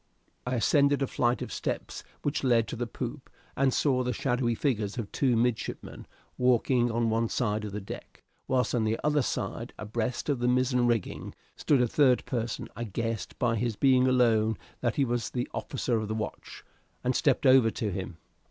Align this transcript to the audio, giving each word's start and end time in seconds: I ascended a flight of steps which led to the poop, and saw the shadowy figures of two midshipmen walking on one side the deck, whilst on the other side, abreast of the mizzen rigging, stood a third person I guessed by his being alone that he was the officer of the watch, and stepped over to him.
I 0.47 0.55
ascended 0.55 1.03
a 1.03 1.05
flight 1.05 1.43
of 1.43 1.53
steps 1.53 2.03
which 2.23 2.43
led 2.43 2.67
to 2.69 2.75
the 2.75 2.87
poop, 2.87 3.29
and 3.55 3.71
saw 3.71 4.01
the 4.01 4.13
shadowy 4.13 4.55
figures 4.55 4.97
of 4.97 5.11
two 5.11 5.37
midshipmen 5.37 6.07
walking 6.39 6.89
on 6.89 7.11
one 7.11 7.29
side 7.29 7.61
the 7.61 7.79
deck, 7.79 8.23
whilst 8.47 8.73
on 8.73 8.83
the 8.83 8.99
other 9.03 9.21
side, 9.21 9.73
abreast 9.77 10.27
of 10.27 10.39
the 10.39 10.47
mizzen 10.47 10.87
rigging, 10.87 11.35
stood 11.55 11.83
a 11.83 11.87
third 11.87 12.25
person 12.25 12.67
I 12.75 12.85
guessed 12.85 13.37
by 13.37 13.57
his 13.57 13.75
being 13.75 14.07
alone 14.07 14.57
that 14.79 14.95
he 14.95 15.05
was 15.05 15.29
the 15.29 15.47
officer 15.53 15.97
of 15.97 16.07
the 16.07 16.15
watch, 16.15 16.63
and 17.03 17.15
stepped 17.15 17.45
over 17.45 17.69
to 17.69 17.91
him. 17.91 18.17